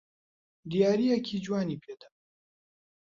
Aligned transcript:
دیارییەکی 0.71 1.41
جوانی 1.45 1.81
پێ 1.83 1.93
دا. 1.99 2.09